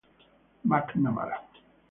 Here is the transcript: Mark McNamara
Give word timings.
Mark 0.63 0.97
McNamara 0.97 1.37